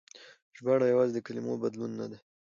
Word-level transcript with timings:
ژباړه 0.57 0.85
يوازې 0.93 1.13
د 1.15 1.19
کلمو 1.27 1.61
بدلول 1.63 1.91
نه 1.99 2.05
دي. 2.11 2.17